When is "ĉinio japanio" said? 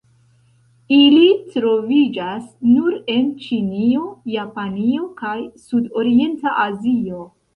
3.43-5.05